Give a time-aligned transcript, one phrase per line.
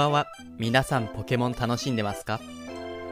[0.00, 0.26] ばんは。
[0.56, 2.40] 皆さんポケモン楽しんでますか？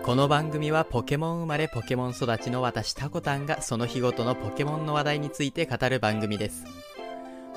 [0.05, 6.65] この番組はポケモン生まれポケモン育ちの私タコタンがその日ごとのポケモンの話題について語る番組です。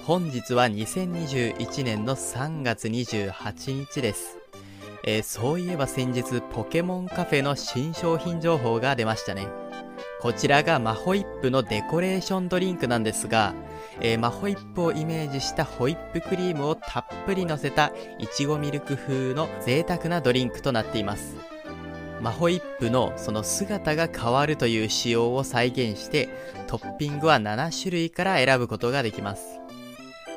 [0.04, 4.38] 本日は2021年の3月28日です。
[5.06, 9.48] えーそういえば先日ポケモンカフェの新商品情報が出ましたね。
[10.20, 13.54] こちらがマホイップのデコレーションドリンクなんですが、
[14.04, 21.36] えーマホイップをイメージしたホイップクリームをたっぷり乗せたいちごミルク風の贅沢なドリンクとなっています。
[22.22, 26.30] マホイップのその姿が変わるという仕様を再現して、
[26.68, 29.60] トッピングは7種類から選ぶことができます。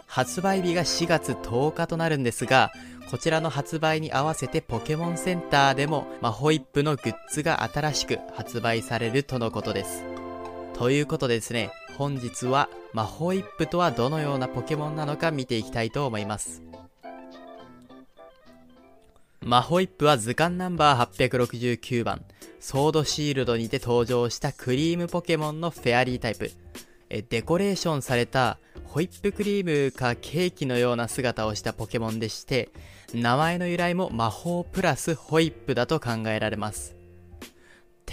[0.06, 2.72] 発売日が4月10日となるんですが、
[3.10, 10.04] こちらの発売に合わせてポケモンセンターでもマホイップのグッズが新しく発売されるとのことです。
[10.72, 16.62] ということでですね、本日はマホイップとはどのようなポケモンなのか見ていきたいと思います。
[19.40, 22.24] マホイップは図鑑ナンバー869番、
[22.60, 26.50] ソードシールドにて登場したクリームポケモンのフェアリータイプ。
[27.10, 32.70] えデコレーションされたホイップクリームかケーキのような姿をしたポケモンでして、
[33.12, 36.96] 名前の由来も魔法プラスホイップだと考えられます。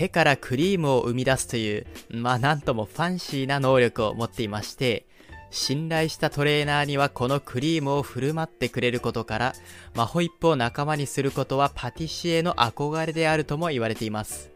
[0.02, 5.06] 手からクリームを生み出すという、まあなんともファンシーな能力を持っていまして、
[5.52, 9.54] 信頼したトレーナーにはこのクリームを振る舞ってくれることから、
[9.94, 14.50] マホイップを仲間にすることはパティシエの憧れであるとも言われています。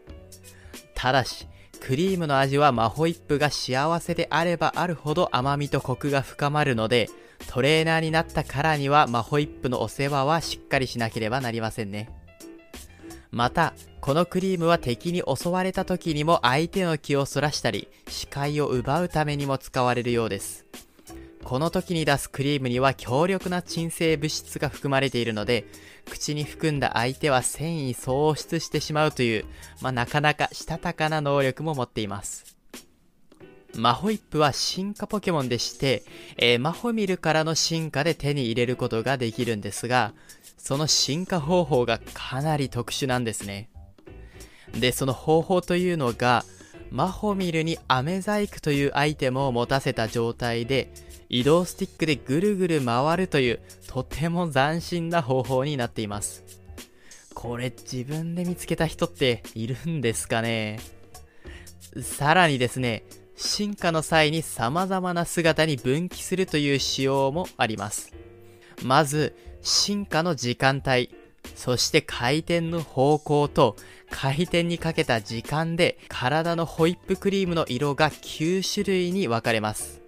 [0.96, 1.46] ただし、
[1.80, 7.08] クリームの味はマホイップが幸せであればあるほど甘みとコクが深まるので、
[7.46, 12.10] トレーナーになったからにはマホイップのお世話はしっかりしなければなりませんね。
[13.30, 13.74] また、
[14.06, 20.64] このクリームは敵に襲われた時にも相手の気をそらしたり、視界を奪うためにも使われるようです。
[21.42, 25.64] この時に出すクリームには強力な鎮静物質が含まれているので、
[26.08, 29.44] 口に含んだ相手は繊維喪失してしまうという、
[29.80, 32.56] まあ、なかなかしたたかな能力も持っています。
[33.74, 36.04] マホイップは進化ポケモンでして、
[36.36, 40.14] えーマホミルからの進化で手に入れることができるんですが、
[40.58, 43.68] その進化方法がかなり特殊なんですね。
[44.80, 46.44] で、その方法というのが、
[46.90, 50.92] マホミルにアメ細工というアイテムを持たせた状態で、
[51.28, 56.44] 移動スティックでぐるぐる回るという、とても斬新な方法になっています。
[57.34, 60.78] これ自分で見つけた人っているんですかね？
[62.00, 63.04] さらにですね、
[63.36, 68.12] 進化の際に様々な姿に分岐するという仕様もあります。
[68.82, 71.10] まず、進化の時間帯、
[71.54, 73.76] そして回転の方向と
[74.10, 80.00] 回転にかけた時間で体のホイップクリームの色が9種類に分かれます。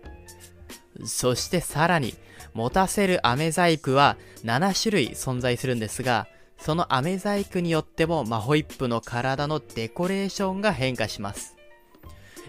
[1.04, 2.14] そしてさらに、
[2.54, 6.26] 持たせる飴細工は7種類存在するんですが、
[6.58, 11.56] その飴細工によってもマホイップの体のデコレーションが変化します。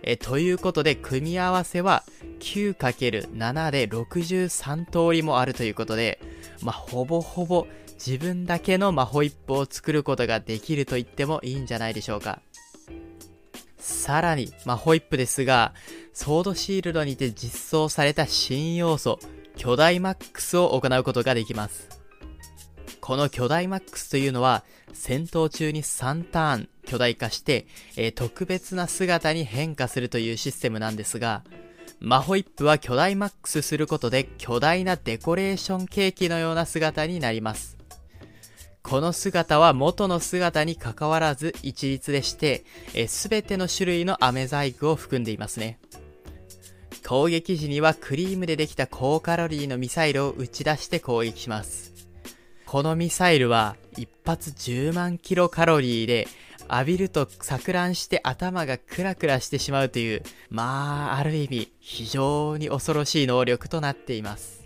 [0.02, 2.04] えということで、組み合わせは
[2.40, 6.20] 9×7 で63通りもあるということで、
[6.64, 7.68] まあ、ほぼほぼ
[8.06, 12.42] 自分だけのマホイップを作ることができると言ってもいいんじゃないでしょうか。
[13.78, 15.74] さらに、マホイップですが、
[16.14, 19.20] ソードシールドにて実装された新要素、
[19.58, 21.90] 巨大マックスを行うことができます。
[23.02, 27.68] この巨大マックスというのは、戦闘中に3ターン巨大化して、
[27.98, 31.44] えー特別な姿に変化するというシステムなんですが、
[32.00, 37.79] マホイップは巨大マックスすることで巨大なデコレーションケーキのような姿になります。
[38.82, 42.64] この姿は元の姿に関わらず一律でして、
[43.08, 45.80] すべての種類の飴細工を含んでいますね。
[47.08, 51.94] 攻撃時にはクリームでできた高カロリーのミサイルを打ち出して攻撃します。
[52.66, 56.28] このミサイルは一発10万キロカロリーで
[56.70, 60.22] 浴びると錯乱して頭がクラクラしてしまうという、
[60.52, 64.64] まあ、ある意味非常に恐ろしい能力となっています。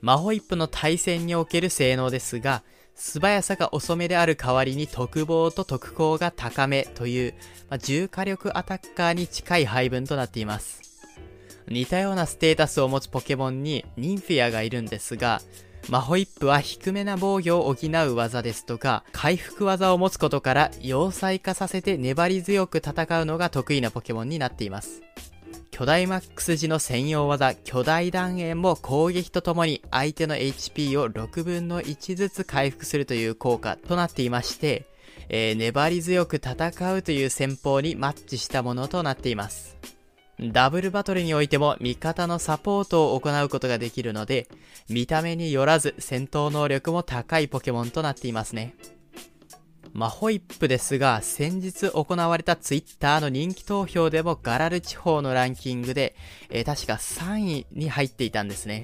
[0.00, 2.62] マホイップの対戦における性能ですが、
[2.94, 7.34] 素早さが遅めである代わりに特防と特攻が高めという、
[7.68, 10.82] まあ、重火力アタッカーに近い配分となっています。
[11.68, 15.40] 似たようなステータスを持つポケモンにニンフィアがいるんですが、
[15.90, 25.02] マホイップは低めな防御を補う技ですとか、回復技を持つことから要塞化させて粘り強く戦うのが得意なポケモンになっています。
[25.76, 34.86] 巨大マックス時の専用技、巨大断円も攻撃とともに相手の HP を6分の1ずつ回復するという効果となっていまして、
[35.28, 39.76] えー粘り強く戦うという戦法にマッチしたものとなっています。
[40.40, 44.46] ダブルバトルにおいても味方のサポートを行うことができるので、
[44.88, 48.76] 見た目によらず戦闘能力も高いポケモンとなっていますね。
[49.94, 56.16] マホイップですが、先日行われたツイッターの人気投票でもガラル地方のランキングで、
[56.50, 58.82] えー、確か3位に入っていたんですね。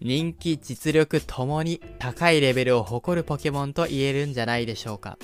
[0.00, 5.16] 人気、実力ともに高いレベルを誇るポケモンと言えるんじゃないでしょうか。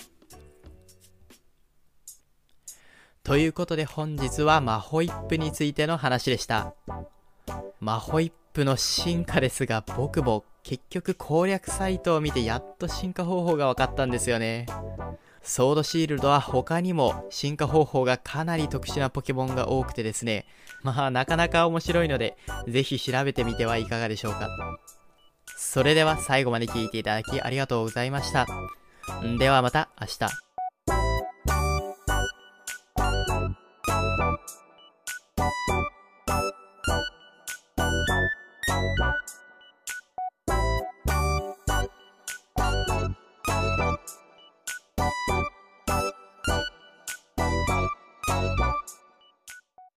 [3.25, 6.75] ということで本日はマホイップについての話でした。
[7.81, 14.67] マホイップの進化ですが僕も結局攻略サイトを見てやっと進化方法が分かったんですよね。
[15.43, 20.47] ソードシールドは他にも進化方法がかなり特殊なポケモンが多くてですね。
[20.83, 22.37] まあなかなか面白いので、
[22.69, 24.49] ぜひ調べてみてはいかがでしょうか。
[25.57, 28.47] それでは最後まで聞いていただきありがとうございました。
[29.39, 30.51] ではまた明日。